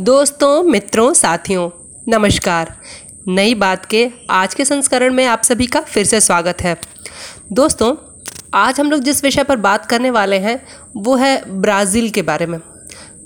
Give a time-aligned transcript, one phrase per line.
[0.00, 1.70] दोस्तों, मित्रों, साथियों,
[2.08, 2.76] नमस्कार।
[3.28, 6.80] नई बात के आज के संस्करण में आप सभी का फिर से स्वागत है।
[7.52, 7.96] दोस्तों,
[8.54, 10.66] आज हम लोग जिस विषय पर बात करने वाले हैं,
[10.96, 12.58] वो है ब्राज़ील के बारे में।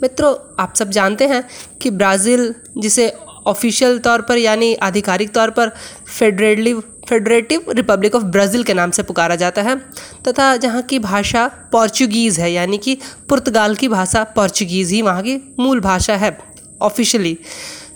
[0.03, 1.45] मित्रों, आप सब जानते हैं
[1.83, 3.13] कि ब्राज़ील, जिसे
[3.47, 5.69] ऑफिशियल तौर पर यानी आधिकारिक तौर पर
[6.19, 9.77] Federative Federative Republic of Brazil के नाम से पुकारा जाता है,
[10.29, 12.99] तथा जहाँ की भाषा पोर्चुगीज़ है, यानी कि
[13.29, 17.37] पुर्तगाल की भाषा पोर्चुगीज़ ही वहाँ की मूल भाषा है। ऑफिशियली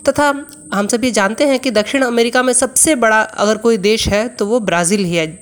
[0.07, 0.27] तथा
[0.73, 4.45] हम ये जानते हैं कि दक्षिण अमेरिका में सबसे बड़ा अगर कोई देश है तो
[4.45, 5.39] वो ब्राज़ील ही है।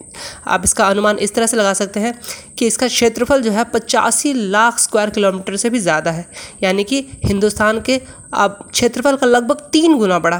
[0.47, 2.13] आप इसका अनुमान इस तरह से लगा सकते हैं
[2.57, 6.25] कि इसका क्षेत्रफल जो है, पचासी लाख स्क्वायर किलोमीटर से भी ज़्यादा है।
[6.63, 7.99] यानी कि हिंदुस्तान के
[8.35, 10.39] अब क्षेत्रफल का लगभग तीन गुना बड़ा।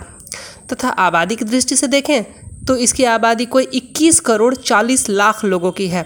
[0.72, 2.24] तथा आबादी की दृष्टि से देखें
[2.66, 6.06] तो इसकी आबादी कोई 21 करोड़ 40 लाख लोगों की है।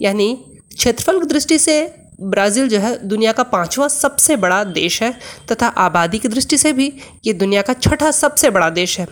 [0.00, 0.34] यानी
[0.74, 1.80] क्षेत्रफल की दृष्टि से
[2.20, 5.12] ब्राज़ील जो है दुनिया का पांचवा सबसे बड़ा देश है,
[5.52, 6.92] तथा आबादी की दृष्टि से भी
[7.26, 9.06] ये दुनिया का छठा सबसे बड़ा देश है।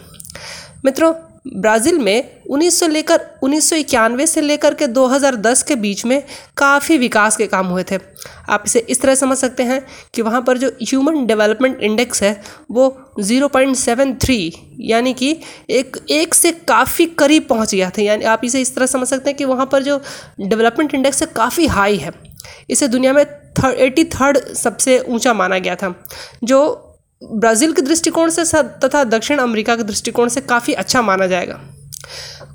[0.84, 1.12] मित्रों,
[1.56, 6.22] ब्राज़ील में 1900 लेकर, उन्नीस सौ इक्यानवे से लेकर के 2010 के बीच में
[6.56, 7.98] काफ़ी विकास के काम हुए थे।
[8.48, 9.80] आप इसे इस तरह समझ सकते हैं
[10.14, 12.88] कि वहाँ पर जो ह्यूमन डेवलपमेंट इंडेक्स है, वो
[13.20, 15.36] 0.73 यानी कि
[15.70, 19.30] एक एक से काफ़ी करीब पहुँच गया था। यानी आप इसे इस तरह समझ सकते
[19.30, 20.02] हैं कि वहाँ पर जो
[20.40, 22.33] डेवलपमेंट इंडेक्स है, काफ़ी हाई है।
[22.70, 25.94] इसे दुनिया में थर्ड, एटी थर्ड सबसे ऊँचा माना गया था,
[26.44, 26.90] जो
[27.22, 28.44] ब्राज़ील के दृष्टिकोण से
[28.78, 31.60] तथा दक्षिण अमेरिका के दृष्टिकोण से काफ़ी अच्छा माना जाएगा।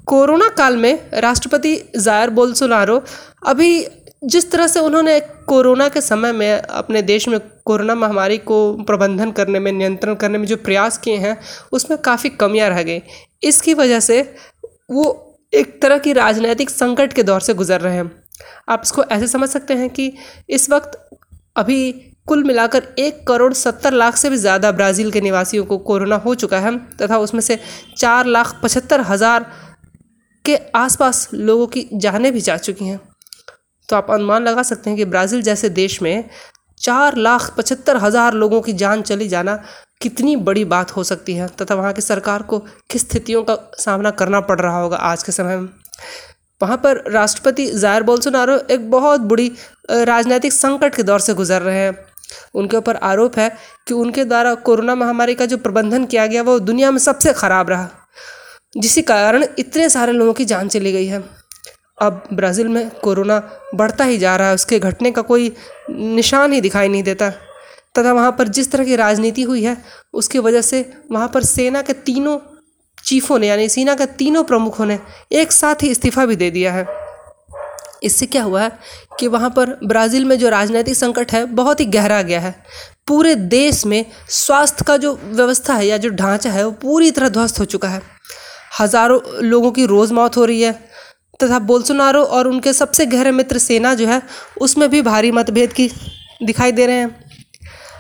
[0.06, 3.02] कोरोना काल में राष्ट्रपति जायर बोलसोनारो
[3.48, 3.86] अभी
[4.24, 9.32] जिस तरह से उन्होंने कोरोना के समय में अपने देश में कोरोना महामारी को प्रबंधन
[9.32, 11.38] करने में, नियंत्रण करने में जो प्रयास किए हैं,
[11.72, 13.02] उसमें काफ़ी कमियाँ रह गई।
[13.44, 14.22] इसकी वजह से
[14.92, 18.12] वो एक तरह की राजनीतिक संकट के दौर से गुजर रहे हैं।
[18.70, 20.12] आप इसको ऐसे समझ सकते हैं कि
[20.50, 21.00] इस वक्त
[21.58, 21.92] अभी
[22.28, 26.36] कुल मिलाकर एक करोड़ सत्तर लाख से भी ज़्यादा ब्राज़ील के निवासियों को कोरोना हो
[26.36, 27.60] चुका है, तथा उसमें से
[27.98, 29.46] चार लाख पचहत्तर हज़ार
[30.46, 33.00] के आसपास लोगों की जानें भी जा चुकी हैं।
[33.90, 36.30] तो आप अनुमान लगा सकते हैं कि ब्राज़ील जैसे देश में
[36.82, 39.56] चार लाख पचहत्तर हज़ार लोगों की जान चली जाना
[40.02, 42.60] कितनी बड़ी बात हो सकती है, तथा वहाँ की सरकार को
[42.92, 45.68] किस स्थितियों का सामना करना पड़ रहा होगा आज के समय में।
[46.62, 49.52] वहाँ पर राष्ट्रपति जायर बोल्सोनारो एक बहुत बड़ी
[49.92, 51.98] राजनीतिक संकट के दौर से गुजर रहे हैं।
[52.56, 53.50] उनके ऊपर आरोप है
[53.88, 57.70] कि उनके द्वारा कोरोना महामारी का जो प्रबंधन किया गया, वो दुनिया में सबसे ख़राब
[57.70, 57.90] रहा
[58.78, 61.24] जिसी कारण इतने सारे लोगों की जान चली गई है।
[61.98, 63.42] अब ब्राज़ील में कोरोना
[63.76, 65.52] बढ़ता ही जा रहा है, उसके घटने का कोई
[65.90, 67.30] निशान ही दिखाई नहीं देता।
[67.98, 69.76] तथा वहाँ पर जिस तरह की राजनीति हुई है,
[70.14, 72.38] उसकी वजह से वहाँ पर सेना के तीनों
[73.06, 75.00] चीफों ने, यानी सेना के तीनों प्रमुखों ने
[75.34, 76.88] एक साथ ही इस्तीफ़ा भी दे दिया है।
[78.04, 78.72] इससे क्या हुआ है
[79.20, 82.56] कि वहाँ पर ब्राज़ील में जो राजनीतिक संकट है, बहुत ही गहरा गया है।
[83.08, 87.30] पूरे देश में स्वास्थ्य का जो व्यवस्था है या जो ढांचा है, वो पूरी तरह
[87.30, 88.02] ध्वस्त हो चुका है।
[88.80, 90.72] हज़ारों लोगों की रोज़ मौत हो रही है
[91.40, 94.22] तथा बोल्सोनारो और उनके सबसे गहरे मित्र सेना जो है,
[94.62, 95.90] उसमें भी भारी मतभेद की
[96.44, 97.16] दिखाई दे रहे हैं।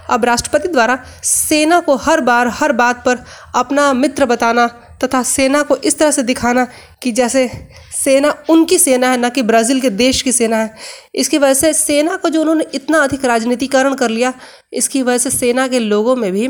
[0.09, 3.23] अब राष्ट्रपति द्वारा सेना को हर बार, हर बात पर
[3.55, 4.69] अपना मित्र बताना
[5.03, 6.67] तथा सेना को इस तरह से दिखाना
[7.03, 7.49] कि जैसे
[7.95, 10.75] सेना उनकी सेना है, ना कि ब्राज़ील के देश की सेना है।
[11.15, 14.33] इसकी वजह से सेना को जो उन्होंने इतना अधिक राजनीतिकरण कर लिया,
[14.73, 16.47] इसकी वजह से सेना के लोगों में भी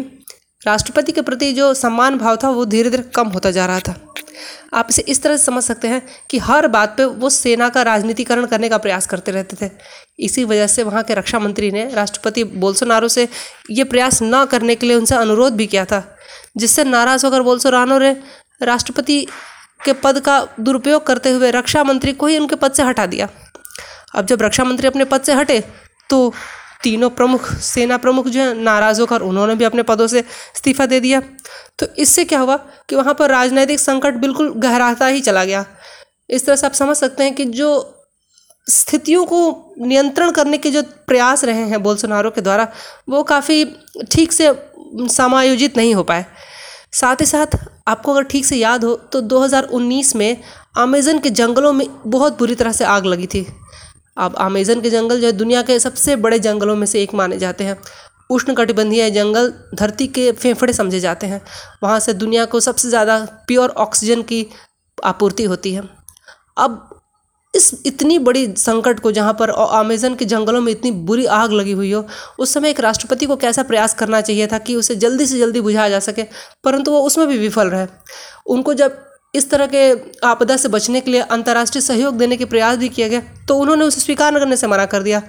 [0.62, 3.96] राष्ट्रपति के प्रति जो सम्मान भाव था, वो धीरे धीरे कम होता जा रहा था।
[4.74, 7.82] आप इसे इस तरह से समझ सकते हैं कि हर बात पे वो सेना का
[7.82, 9.70] राजनीतिकरण करने का प्रयास करते रहते थे।
[10.20, 13.28] इसी वजह से वहाँ के रक्षा मंत्री ने राष्ट्रपति बोल्सोनारो से
[13.70, 16.04] ये प्रयास न करने के लिए उनसे अनुरोध भी किया था,
[16.58, 18.16] जिससे नाराज़ होकर बोल्सोनारो ने
[18.62, 19.26] राष्ट्रपति
[19.86, 23.28] के पद का दुरुपयोग करते हुए रक्षा मंत्री को ही उनके पद से हटा दिया।
[24.16, 25.64] अब जब रक्षा मंत्री अपने पद से हटे
[26.10, 26.34] तो
[26.82, 31.00] तीनों प्रमुख, सेना प्रमुख जो है, नाराज़ होकर उन्होंने भी अपने पदों से इस्तीफा दे
[31.00, 31.22] दिया।
[31.80, 32.56] तो इससे क्या हुआ
[32.90, 35.66] कि वहाँ पर राजनैतिक संकट बिल्कुल गहराता ही चला गया।
[36.30, 37.96] इस तरह से आप समझ सकते हैं कि जो
[38.68, 42.68] स्थितियों को नियंत्रण करने के जो प्रयास रहे हैं बोलसोनारो के द्वारा,
[43.10, 43.66] वो काफ़ी
[44.12, 44.54] ठीक से
[45.10, 46.26] समायोजित नहीं हो पाए।
[46.92, 50.38] साथ ही साथ, आपको अगर ठीक से याद हो तो 2019 में
[50.78, 53.46] अमेज़न के जंगलों में बहुत बुरी तरह से आग लगी थी।
[54.20, 57.38] अब अमेज़न के जंगल जो है, दुनिया के सबसे बड़े जंगलों में से एक माने
[57.38, 57.78] जाते हैं।
[58.30, 61.42] उष्णकटिबंधीय जंगल धरती के फेफड़े समझे जाते हैं।
[61.84, 63.18] वहाँ से दुनिया को सबसे ज़्यादा
[63.48, 64.46] प्योर ऑक्सीजन की
[64.98, 65.84] आपूर्ति होती है।
[66.58, 66.88] अब
[67.54, 71.72] इस इतनी बड़ी संकट को जहाँ पर अमेज़न के जंगलों में इतनी बुरी आग लगी
[71.72, 72.06] हुई हो,
[72.40, 75.62] उस समय एक राष्ट्रपति को कैसा प्रयास करना चाहिए था कि उसे जल्दी से जल्दी
[75.62, 76.24] बुझाया जा सके,
[76.64, 77.88] परंतु वो उसमें भी विफल रहे।
[78.48, 79.90] उनको जब इस तरह के
[80.28, 83.86] आपदा से बचने के लिए अंतर्राष्ट्रीय सहयोग देने के प्रयास भी किया गया तो उन्होंने
[83.86, 85.22] उसे स्वीकार करने से मना कर दिया।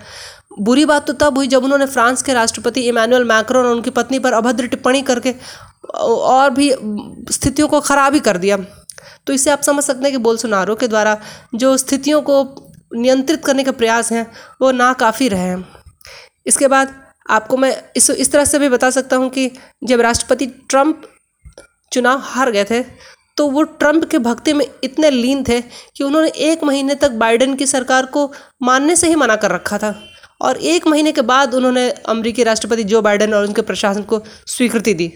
[0.61, 4.19] बुरी बात तो तब हुई जब उन्होंने फ्रांस के राष्ट्रपति इमैनुअल मैक्रोन और उनकी पत्नी
[4.19, 5.35] पर अभद्र टिप्पणी करके
[5.95, 6.73] और भी
[7.31, 8.57] स्थितियों को ख़राब ही कर दिया।
[9.27, 11.17] तो इससे आप समझ सकते हैं कि बोलसोनारो के द्वारा
[11.55, 12.43] जो स्थितियों को
[12.95, 14.27] नियंत्रित करने के प्रयास हैं,
[14.63, 15.65] वो नाकाफ़ी रहे हैं।
[16.47, 16.95] इसके बाद
[17.31, 19.51] आपको मैं इस इस तरह से भी बता सकता हूँ कि
[19.85, 21.03] जब राष्ट्रपति ट्रंप
[21.93, 22.83] चुनाव हार गए थे
[23.37, 27.55] तो वो ट्रंप के भक्ति में इतने लीन थे कि उन्होंने एक महीने तक बाइडन
[27.55, 28.31] की सरकार को
[28.63, 29.95] मानने से ही मना कर रखा था।
[30.41, 34.95] और एक महीने के बाद उन्होंने अमरीकी राष्ट्रपति जो बाइडन और उनके प्रशासन को स्वीकृति
[34.95, 35.13] दी।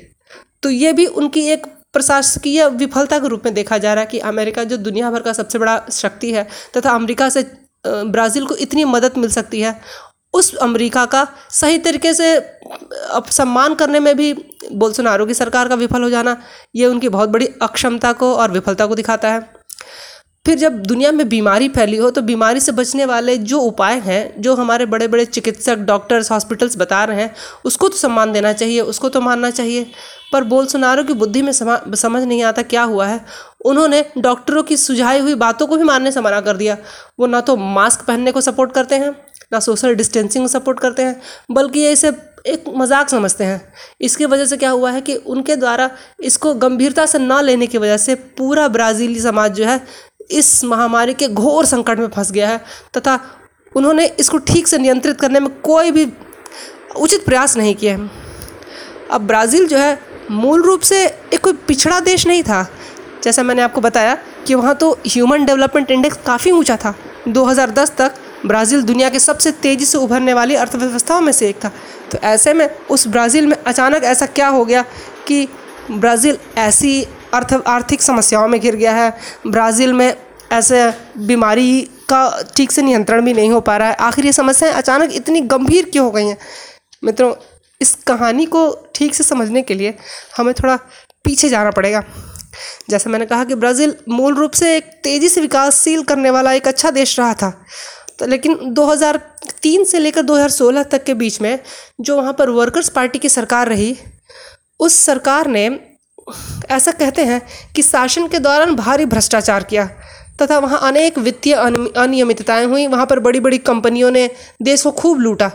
[0.62, 4.18] तो ये भी उनकी एक प्रशासकीय विफलता के रूप में देखा जा रहा है कि
[4.28, 6.46] अमेरिका जो दुनिया भर का सबसे बड़ा शक्ति है
[6.76, 7.42] तथा अमेरिका से
[7.84, 9.72] ब्राज़ील को इतनी मदद मिल सकती है
[10.34, 12.36] उस अमेरिका का सही तरीके से
[13.30, 14.32] सम्मान करने में भी
[14.72, 16.36] बोलसोनारो की सरकार का विफल हो जाना,
[16.76, 19.52] ये उनकी बहुत बड़ी अक्षमता को और विफलता को दिखाता है।
[20.46, 24.40] फिर जब दुनिया में बीमारी फैली हो तो बीमारी से बचने वाले जो उपाय हैं,
[24.40, 27.34] जो हमारे बड़े बड़े चिकित्सक, डॉक्टर्स, हॉस्पिटल्स बता रहे हैं,
[27.64, 29.86] उसको तो सम्मान देना चाहिए, उसको तो मानना चाहिए।
[30.32, 33.20] पर बोलसोनारो की बुद्धि में समझ नहीं आता क्या हुआ है।
[33.64, 36.76] उन्होंने डॉक्टरों की सुझाई हुई बातों को भी मानने से मना कर दिया।
[37.20, 39.14] वो ना तो मास्क पहनने को सपोर्ट करते हैं
[39.52, 41.20] ना सोशल डिस्टेंसिंग सपोर्ट करते हैं,
[41.50, 42.12] बल्कि ये इसे
[42.46, 43.60] एक मज़ाक समझते हैं।
[44.00, 45.90] इसकी वजह से क्या हुआ है कि उनके द्वारा
[46.22, 49.80] इसको गंभीरता से ना लेने की वजह से पूरा ब्राज़ीली समाज जो है
[50.30, 52.60] इस महामारी के घोर संकट में फंस गया है,
[52.96, 53.18] तथा
[53.72, 56.06] उन्होंने इसको ठीक से नियंत्रित करने में कोई भी
[56.96, 57.96] उचित प्रयास नहीं किए
[59.10, 59.98] अब ब्राज़ील जो है
[60.30, 62.66] मूल रूप से एक कोई पिछड़ा देश नहीं था।
[63.24, 66.94] जैसा मैंने आपको बताया कि वहाँ तो ह्यूमन डेवलपमेंट इंडेक्स काफ़ी ऊँचा था।
[67.28, 68.14] 2010 तक
[68.46, 71.70] ब्राज़ील दुनिया के सबसे तेज़ी से उभरने वाली अर्थव्यवस्थाओं में से एक था।
[72.12, 74.84] तो ऐसे में उस ब्राज़ील में अचानक ऐसा क्या हो गया
[75.28, 75.46] कि
[75.90, 77.02] ब्राज़ील ऐसी
[77.34, 79.12] अर्थ, आर्थिक समस्याओं में घिर गया है,
[79.46, 80.14] ब्राज़ील में
[80.52, 84.72] ऐसे बीमारी का ठीक से नियंत्रण भी नहीं हो पा रहा है। आखिर ये समस्याएँ
[84.74, 86.36] अचानक इतनी गंभीर क्यों हो गई हैं?
[87.04, 87.32] मित्रों,
[87.80, 89.94] इस कहानी को ठीक से समझने के लिए
[90.36, 90.76] हमें थोड़ा
[91.24, 92.02] पीछे जाना पड़ेगा।
[92.90, 96.68] जैसे मैंने कहा कि ब्राज़ील मूल रूप से एक तेज़ी से विकासशील करने वाला एक
[96.68, 97.52] अच्छा देश रहा था।
[98.18, 101.58] तो लेकिन 2003 से लेकर 2016 तक के बीच में
[102.00, 103.96] जो वहाँ पर वर्कर्स पार्टी की सरकार रही,
[104.80, 105.66] उस सरकार ने
[106.70, 107.40] ऐसा कहते हैं
[107.74, 109.88] कि शासन के दौरान भारी भ्रष्टाचार किया
[110.42, 114.28] तथा वहाँ अनेक वित्तीय अनियमितताएँ हुई। वहाँ पर बड़ी बड़ी कंपनियों ने
[114.62, 115.50] देश को खूब लूटा।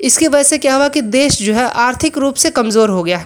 [0.00, 3.22] इसकी वजह से क्या हुआ कि देश जो है आर्थिक रूप से कमज़ोर हो गया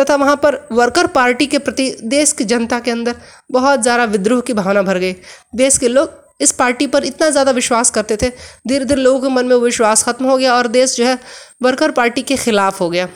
[0.00, 3.14] तथा वहाँ पर वर्कर पार्टी के प्रति देश की जनता के अंदर
[3.52, 5.14] बहुत ज़्यादा विद्रोह की भावना भर गई।
[5.54, 8.28] देश के लोग इस पार्टी पर इतना ज़्यादा विश्वास करते थे।
[8.68, 11.18] धीरे धीरे लोगों के मन में वो विश्वास खत्म हो गया और देश जो है
[11.62, 13.08] वर्कर पार्टी के खिलाफ हो गया।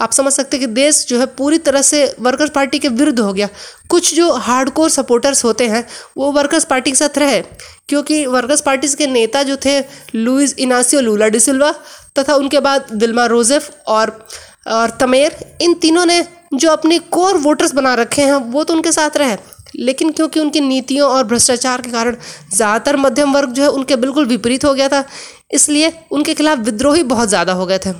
[0.00, 3.18] आप समझ सकते हैं कि देश जो है पूरी तरह से वर्कर्स पार्टी के विरुद्ध
[3.20, 3.48] हो गया।
[3.90, 7.40] कुछ जो हार्डकोर सपोर्टर्स होते हैं, वो वर्कर्स पार्टी के साथ रहे,
[7.88, 9.78] क्योंकि वर्कर्स पार्टी के नेता जो थे
[10.14, 11.72] लुइस इनासियो लूला डिसिल्वा
[12.18, 14.18] तथा उनके बाद दिल्मा रोजेफ और
[14.68, 16.24] और तमेर, इन तीनों ने
[16.54, 19.36] जो अपने कोर वोटर्स बना रखे हैं, वो तो उनके साथ रहे।
[19.76, 22.16] लेकिन क्योंकि उनकी नीतियों और भ्रष्टाचार के कारण
[22.52, 25.04] ज़्यादातर मध्यम वर्ग जो है उनके बिल्कुल विपरीत हो गया था,
[25.52, 27.90] इसलिए उनके खिलाफ विद्रोही बहुत ज़्यादा हो गए थे।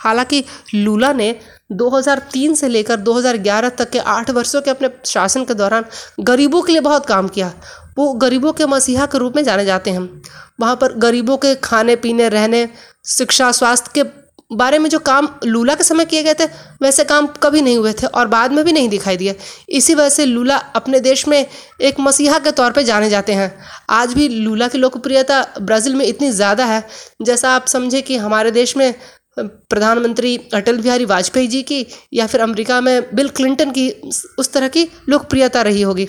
[0.00, 1.34] हालाँकि लूला ने
[1.72, 5.84] 2003 से लेकर 2011 तक के आठ वर्षों के अपने शासन के दौरान
[6.20, 7.52] गरीबों के लिए बहुत काम किया।
[7.98, 10.22] वो गरीबों के मसीहा के रूप में जाने जाते हैं।
[10.60, 12.68] वहाँ पर गरीबों के खाने पीने रहने,
[13.08, 14.02] शिक्षा, स्वास्थ्य के
[14.50, 16.44] बारे में जो काम लूला के समय किए गए थे,
[16.82, 19.34] वैसे काम कभी नहीं हुए थे और बाद में भी नहीं दिखाई दिए।
[19.70, 21.44] इसी वजह से लूला अपने देश में
[21.80, 23.52] एक मसीहा के तौर पे जाने जाते हैं।
[23.90, 26.84] आज भी लूला की लोकप्रियता ब्राज़ील में इतनी ज़्यादा है,
[27.22, 28.94] जैसा आप समझे कि हमारे देश में
[29.38, 33.90] प्रधानमंत्री अटल बिहारी वाजपेयी जी की या फिर अमेरिका में बिल क्लिंटन की
[34.38, 36.08] उस तरह की लोकप्रियता रही होगी।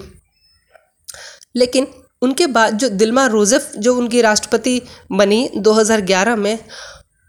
[1.56, 1.88] लेकिन
[2.22, 6.58] उनके बाद जो दिल्मा रोजेफ, जो उनकी राष्ट्रपति बनी 2011 में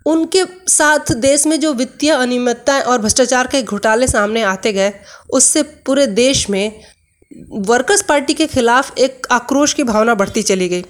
[0.07, 4.93] उनके साथ देश में जो वित्तीय अनियमितताएँ और भ्रष्टाचार के घोटाले सामने आते गए,
[5.31, 6.81] उससे पूरे देश में
[7.61, 10.85] वर्कर्स पार्टी के खिलाफ एक आक्रोश की भावना बढ़ती चली गई।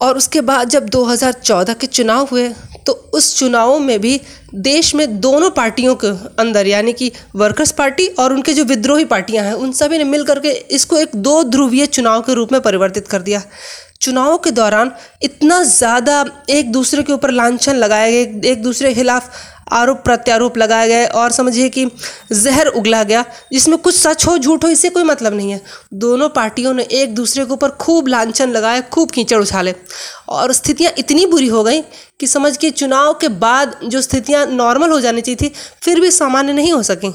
[0.00, 2.48] और उसके बाद जब 2014 के चुनाव हुए
[2.86, 4.20] तो उस चुनावों में भी
[4.56, 9.44] देश में दोनों पार्टियों के अंदर, यानी कि वर्कर्स पार्टी और उनके जो विद्रोही पार्टियाँ
[9.44, 13.08] हैं, उन सभी ने मिल करके इसको एक दो ध्रुवीय चुनाव के रूप में परिवर्तित
[13.08, 13.42] कर दिया।
[14.02, 14.90] चुनावों के दौरान
[15.22, 19.30] इतना ज़्यादा एक दूसरे के ऊपर लांछन लगाए गए, एक दूसरे के खिलाफ
[19.72, 21.84] आरोप प्रत्यारोप लगाए गए और समझिए कि
[22.32, 25.60] जहर उगला गया, जिसमें कुछ सच हो, झूठ हो, इससे कोई मतलब नहीं है।
[25.94, 29.74] दोनों पार्टियों ने एक दूसरे के ऊपर खूब लांछन लगाए, खूब कीचड़ उछाले
[30.28, 31.80] और स्थितियाँ इतनी बुरी हो गई
[32.20, 36.10] कि समझ के चुनाव के बाद जो स्थितियाँ नॉर्मल हो जानी चाहिए थी, फिर भी
[36.10, 37.12] सामान्य नहीं हो सकें।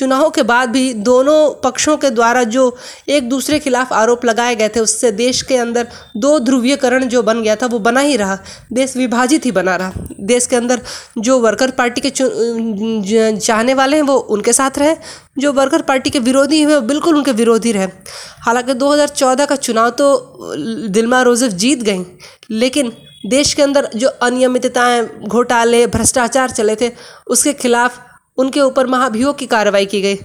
[0.00, 2.62] चुनाव के बाद भी दोनों पक्षों के द्वारा जो
[3.08, 7.22] एक दूसरे के खिलाफ आरोप लगाए गए थे, उससे देश के अंदर दो ध्रुवीयकरण जो
[7.22, 8.38] बन गया था, वो बना ही रहा।
[8.72, 9.92] देश विभाजित ही बना रहा।
[10.22, 10.80] देश के अंदर
[11.18, 14.96] जो वर्कर पार्टी के चाहने वाले हैं, वो उनके साथ रहे।
[15.38, 17.86] जो वर्कर पार्टी के विरोधी हैं, वो बिल्कुल उनके विरोधी रहे।
[18.40, 20.08] हालाँकि 2014 का चुनाव तो
[20.88, 22.04] दिलमा रोजेफ जीत गई,
[22.52, 22.92] लेकिन
[23.26, 26.90] देश के अंदर जो अनियमितताएँ, घोटाले, भ्रष्टाचार चले थे,
[27.26, 28.06] उसके खिलाफ
[28.40, 30.18] उनके ऊपर महाभियोग की कार्रवाई की गई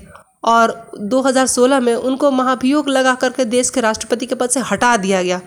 [0.44, 0.72] और
[1.12, 5.40] 2016 में उनको महाभियोग लगा करके देश के राष्ट्रपति के पद से हटा दिया गया।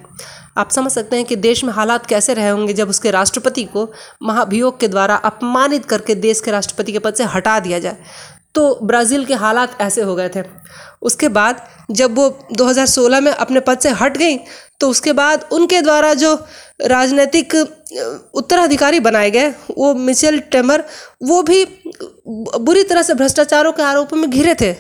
[0.57, 3.89] आप समझ सकते हैं कि देश में हालात कैसे रहे होंगे जब उसके राष्ट्रपति को
[4.23, 7.97] महाभियोग के द्वारा अपमानित करके देश के राष्ट्रपति के पद से हटा दिया जाए।
[8.55, 10.43] तो ब्राज़ील के हालात ऐसे हो गए थे।
[11.03, 14.37] उसके बाद जब वो 2016 में अपने पद से हट गई
[14.81, 16.35] तो उसके बाद उनके द्वारा जो
[16.83, 17.55] राजनीतिक
[18.35, 20.85] उत्तराधिकारी बनाए गए, वो मिचेल टेमर,
[21.23, 21.65] वो भी
[22.27, 24.73] बुरी तरह से भ्रष्टाचारों के आरोपों में घिरे थे।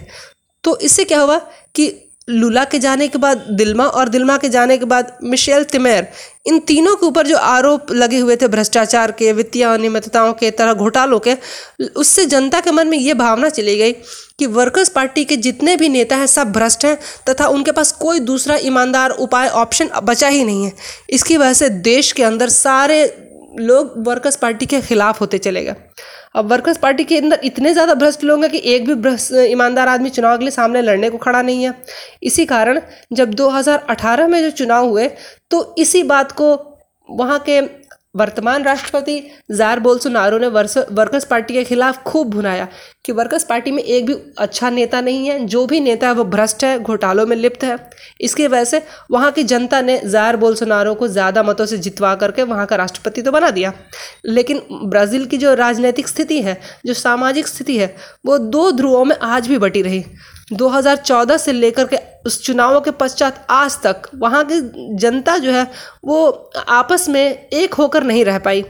[0.64, 1.38] तो इससे क्या हुआ
[1.74, 1.88] कि
[2.28, 6.06] लूला के जाने के बाद दिल्मा और दिल्मा के जाने के बाद मिशेल तिमेर,
[6.46, 10.74] इन तीनों के ऊपर जो आरोप लगे हुए थे भ्रष्टाचार के, वित्तीय अनियमितताओं के, तरह
[10.74, 11.36] घोटालों के,
[11.96, 13.92] उससे जनता के मन में ये भावना चली गई
[14.38, 18.20] कि वर्कर्स पार्टी के जितने भी नेता हैं सब भ्रष्ट हैं तथा उनके पास कोई
[18.20, 20.72] दूसरा ईमानदार उपाय ऑप्शन बचा ही नहीं है।
[21.10, 23.06] इसकी वजह से देश के अंदर सारे
[23.48, 25.74] लोग वर्कर्स पार्टी के खिलाफ होते चले गए।
[26.36, 29.88] अब वर्कर्स पार्टी के अंदर इतने ज़्यादा भ्रष्ट लोग हैं कि एक भी भ्रष्ट, ईमानदार
[29.88, 31.74] आदमी चुनाव के लिए सामने लड़ने को खड़ा नहीं है।
[32.22, 32.80] इसी कारण
[33.12, 35.08] जब 2018 में जो चुनाव हुए
[35.50, 36.54] तो इसी बात को
[37.08, 37.60] वहाँ के
[38.18, 39.20] वर्तमान राष्ट्रपति
[39.52, 42.66] जार बोल्सोनारो ने वर्कर्स पार्टी के खिलाफ खूब भुनाया
[43.04, 46.24] कि वर्कर्स पार्टी में एक भी अच्छा नेता नहीं है, जो भी नेता है वो
[46.26, 47.78] भ्रष्ट है, घोटालों में लिप्त है।
[48.20, 52.42] इसकी वजह से वहाँ की जनता ने जार बोल्सोनारो को ज़्यादा मतों से जितवा करके
[52.44, 53.72] वहाँ का राष्ट्रपति तो बना दिया।
[54.26, 57.94] लेकिन ब्राज़ील की जो राजनीतिक स्थिति है, जो सामाजिक स्थिति है,
[58.26, 60.04] वो दो ध्रुवों में आज भी बटी रही।
[60.52, 61.96] 2014 से लेकर के
[62.28, 64.60] उस चुनावों के पश्चात आज तक वहाँ की
[64.96, 65.66] जनता जो है
[66.04, 66.26] वो
[66.70, 68.64] आपस में एक होकर नहीं रह पाई।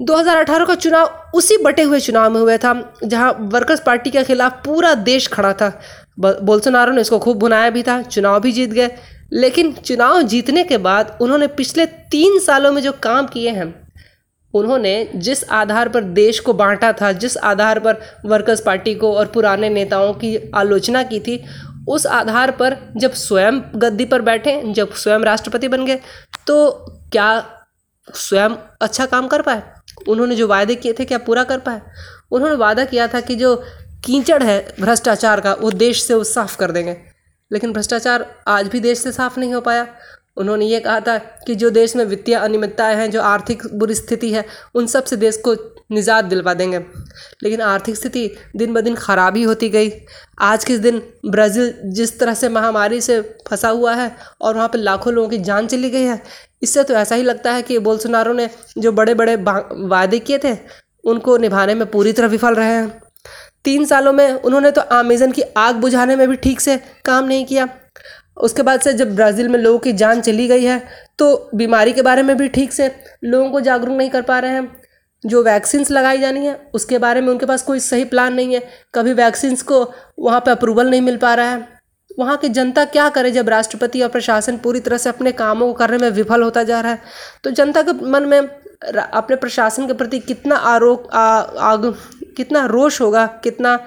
[0.00, 4.60] 2018 का चुनाव उसी बटे हुए चुनाव में हुआ था, जहाँ वर्कर्स पार्टी के खिलाफ
[4.64, 5.72] पूरा देश खड़ा था।
[6.20, 8.90] बोल्सोनारो ने इसको खूब बुनाया भी था, चुनाव भी जीत गए,
[9.32, 13.74] लेकिन चुनाव जीतने के बाद उन्होंने पिछले तीन सालों में जो काम किए हैं,
[14.54, 19.26] उन्होंने जिस आधार पर देश को बांटा था, जिस आधार पर वर्कर्स पार्टी को और
[19.26, 21.42] पुराने नेताओं की आलोचना की थी
[21.88, 26.00] उस आधार पर जब स्वयं गद्दी पर बैठे, जब स्वयं राष्ट्रपति बन गए
[26.46, 26.70] तो
[27.12, 27.50] क्या
[28.14, 28.50] स्वयं
[28.82, 29.62] अच्छा काम कर पाए?
[30.08, 31.82] उन्होंने जो वायदे किए थे, क्या पूरा कर पाए?
[32.30, 33.56] उन्होंने वादा किया था कि जो
[34.04, 36.96] कीचड़ है भ्रष्टाचार का, वो देश से वो साफ़ कर देंगे।
[37.52, 39.86] लेकिन भ्रष्टाचार आज भी देश से साफ़ नहीं हो पाया।
[40.36, 41.16] उन्होंने ये कहा था
[41.46, 45.36] कि जो देश में वित्तीय अनियमितताएँ हैं, जो आर्थिक बुरी स्थिति है, उन सबसे देश
[45.38, 45.54] को
[45.92, 46.78] निजात दिलवा देंगे।
[47.42, 49.92] लेकिन आर्थिक स्थिति दिन ब दिन ख़राब ही होती गई।
[50.40, 54.78] आज के दिन ब्राज़ील जिस तरह से महामारी से फंसा हुआ है और वहाँ पर
[54.78, 56.20] लाखों लोगों की जान चली गई है,
[56.62, 60.56] इससे तो ऐसा ही लगता है कि बोल्सोनारो ने जो बड़े बड़े वादे किए थे,
[61.04, 63.02] उनको निभाने में पूरी तरह विफल रहे हैं।
[63.64, 67.44] तीन सालों में उन्होंने तो आमेजन की आग बुझाने में भी ठीक से काम नहीं
[67.44, 67.68] किया।
[68.36, 70.82] उसके बाद से जब ब्राज़ील में लोगों की जान चली गई है
[71.18, 72.90] तो बीमारी के बारे में भी ठीक से
[73.24, 74.76] लोगों को जागरूक नहीं कर पा रहे हैं।
[75.24, 78.62] जो वैक्सीन्स लगाई जानी है, उसके बारे में उनके पास कोई सही प्लान नहीं है।
[78.94, 79.80] कभी वैक्सीन्स को
[80.18, 81.68] वहाँ पर अप्रूवल नहीं मिल पा रहा है।
[82.18, 85.72] वहाँ की जनता क्या करे जब राष्ट्रपति और प्रशासन पूरी तरह से अपने कामों को
[85.74, 86.98] करने में विफल होता जा रहा है?
[87.44, 91.94] तो जनता के मन में अपने प्रशासन के प्रति कितना आरोप आग,
[92.36, 93.78] कितना रोष होगा, कितना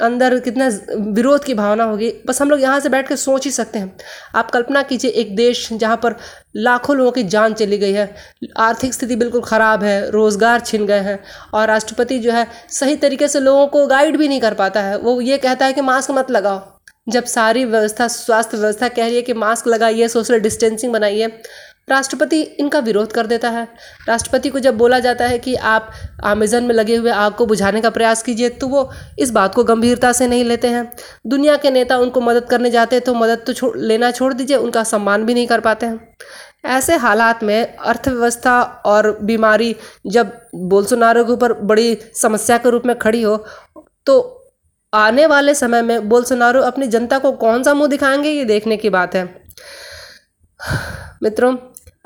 [0.00, 0.68] अंदर कितना
[1.12, 3.96] विरोध की भावना होगी, बस हम लोग यहाँ से बैठ कर सोच ही सकते हैं।
[4.34, 6.14] आप कल्पना कीजिए, एक देश जहाँ पर
[6.58, 8.14] लाखों लोगों की जान चली गई है,
[8.58, 11.18] आर्थिक स्थिति बिल्कुल ख़राब है, रोज़गार छिन गए हैं
[11.54, 14.98] और राष्ट्रपति जो है सही तरीके से लोगों को गाइड भी नहीं कर पाता है।
[14.98, 16.60] वो ये कहता है कि मास्क मत लगाओ।
[17.06, 21.26] जब सारी व्यवस्था, स्वास्थ्य व्यवस्था कह रही है कि मास्क लगाइए सोशल डिस्टेंसिंग बनाइए
[21.88, 23.66] राष्ट्रपति इनका विरोध कर देता है।
[24.08, 25.90] राष्ट्रपति को जब बोला जाता है कि आप
[26.24, 29.64] अमेज़न में लगे हुए आग को बुझाने का प्रयास कीजिए तो वो इस बात को
[29.64, 30.92] गंभीरता से नहीं लेते हैं।
[31.26, 34.56] दुनिया के नेता उनको मदद करने जाते हैं तो मदद तो छोड़, लेना छोड़ दीजिए,
[34.56, 36.16] उनका सम्मान भी नहीं कर पाते हैं।
[36.66, 39.74] ऐसे हालात में अर्थव्यवस्था और बीमारी
[40.06, 43.36] जब बोल्सोनारो के ऊपर बड़ी समस्या के रूप में खड़ी हो
[44.06, 44.16] तो
[44.92, 48.90] आने वाले समय में बोल्सोनारो अपनी जनता को कौन सा मुँह दिखाएँगे, ये देखने की
[48.90, 49.24] बात है।
[51.22, 51.56] मित्रों,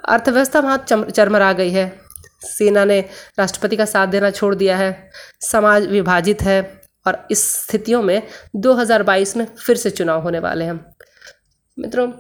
[0.09, 2.01] अर्थव्यवस्था वहाँ चरमरा गई है।
[2.45, 3.01] सेना ने
[3.39, 8.23] राष्ट्रपति का साथ देना छोड़ दिया है। समाज विभाजित है और इस स्थितियों में
[8.57, 10.95] 2022 में फिर से चुनाव होने वाले हैं।
[11.79, 12.13] मित्रों,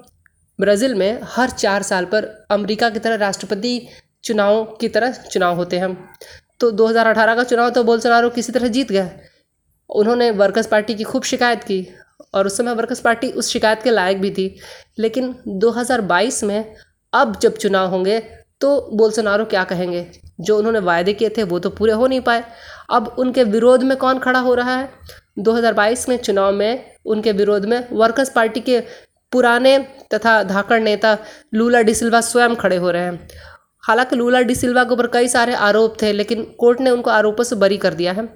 [0.60, 3.88] ब्राज़ील में हर चार साल पर अमेरिका की तरह राष्ट्रपति
[4.24, 6.10] चुनाव की तरह चुनाव होते हैं।
[6.60, 9.10] तो 2018 का चुनाव तो बोलसोनारो किसी तरह जीत गए।
[9.90, 11.94] उन्होंने वर्कर्स पार्टी की खूब शिकायत की।
[12.34, 14.56] और उस समय वर्कर्स पार्टी उस शिकायत के लायक भी थी।
[14.98, 16.74] लेकिन 2022 में
[17.12, 18.18] अब जब चुनाव होंगे
[18.60, 20.06] तो बोलसोनारो क्या कहेंगे?
[20.40, 22.44] जो उन्होंने वायदे किए थे, वो तो पूरे हो नहीं पाए।
[22.90, 24.92] अब उनके विरोध में कौन खड़ा हो रहा है?
[25.38, 28.80] 2022 में चुनाव में उनके विरोध में वर्कर्स पार्टी के
[29.32, 29.78] पुराने
[30.14, 31.18] तथा धाकड़ नेता
[31.54, 33.28] लूला डिसिल्वा स्वयं खड़े हो रहे हैं।
[33.82, 37.56] हालाँकि लूला डिसिल्वा के ऊपर कई सारे आरोप थे, लेकिन कोर्ट ने उनको आरोपों से
[37.56, 38.28] बरी कर दिया है।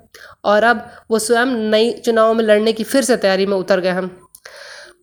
[0.45, 3.91] और अब वो स्वयं नई चुनाव में लड़ने की फिर से तैयारी में उतर गए
[3.91, 4.11] हैं।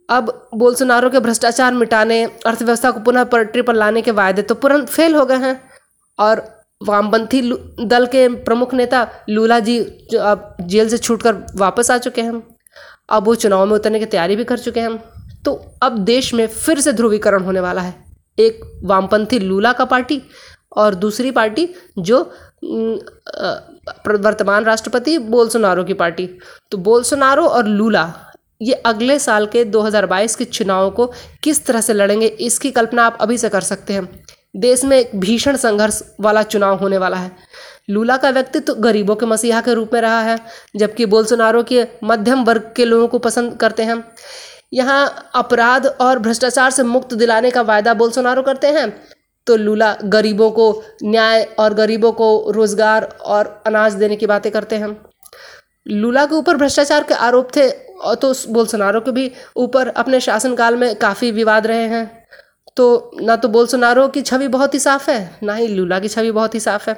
[0.09, 4.89] अब बोलसोनारो के भ्रष्टाचार मिटाने, अर्थव्यवस्था को पुनः पटरी पर लाने के वायदे तो तुरंत
[4.89, 5.61] फेल हो गए हैं।
[6.19, 6.45] और
[6.81, 7.41] वामपंथी
[7.81, 9.79] दल के प्रमुख नेता लूला जी
[10.19, 12.43] अब जेल से छूटकर वापस आ चुके हैं।
[13.09, 14.97] अब वो चुनाव में उतरने की तैयारी भी कर चुके हैं।
[15.45, 18.02] तो अब देश में फिर से ध्रुवीकरण होने वाला है।
[18.37, 20.21] एक वामपंथी लूला का पार्टी
[20.73, 21.67] और दूसरी पार्टी
[21.99, 22.19] जो
[24.19, 26.27] वर्तमान राष्ट्रपति बोलसोनारो की पार्टी।
[26.71, 28.13] तो बोलसोनारो और लूला,
[28.61, 31.11] ये अगले साल के 2022 के चुनाव को
[31.43, 34.07] किस तरह से लड़ेंगे, इसकी कल्पना आप अभी से कर सकते हैं।
[34.55, 37.31] देश में एक भीषण संघर्ष वाला चुनाव होने वाला है।
[37.89, 40.39] लूला का व्यक्तित्व तो गरीबों के मसीहा के रूप में रहा है,
[40.75, 44.03] जबकि बोलसोनारो के मध्यम वर्ग के लोगों को पसंद करते हैं।
[44.73, 48.87] यहाँ अपराध और भ्रष्टाचार से मुक्त दिलाने का वायदा बोलसोनारो करते हैं।
[49.47, 50.71] तो लूला गरीबों को
[51.03, 54.95] न्याय और गरीबों को रोज़गार और अनाज देने की बातें करते हैं।
[55.85, 60.75] लूला के ऊपर भ्रष्टाचार के आरोप थे और तो बोलसोनारो के भी ऊपर अपने शासनकाल
[60.75, 62.05] में काफ़ी विवाद रहे हैं।
[62.77, 66.31] तो ना तो बोलसोनारो की छवि बहुत ही साफ़ है, ना ही लूला की छवि
[66.31, 66.95] बहुत ही साफ़ है।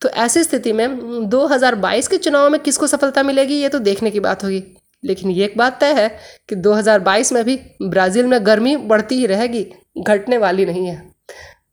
[0.00, 4.20] तो ऐसी स्थिति में 2022 के चुनाव में किसको सफलता मिलेगी, ये तो देखने की
[4.20, 4.62] बात होगी।
[5.04, 6.08] लेकिन ये एक बात तय है
[6.48, 9.66] कि 2022 में भी ब्राज़ील में गर्मी बढ़ती ही रहेगी,
[9.98, 11.02] घटने वाली नहीं है।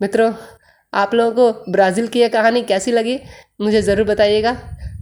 [0.01, 0.31] मित्रों,
[0.93, 3.19] आप लोगों को ब्राज़ील की यह कहानी कैसी लगी,
[3.61, 4.57] मुझे ज़रूर बताइएगा।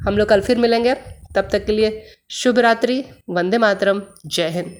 [0.08, 0.94] हम लोग कल फिर मिलेंगे।
[1.36, 4.75] तब तक के लिए शुभ रात्रि, वंदे मातरम, जय हिंद।